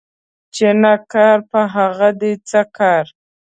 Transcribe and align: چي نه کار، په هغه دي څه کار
چي 0.55 0.69
نه 0.81 0.93
کار، 1.11 1.37
په 1.51 1.59
هغه 1.75 2.09
دي 2.19 2.33
څه 2.49 2.61
کار 2.77 3.05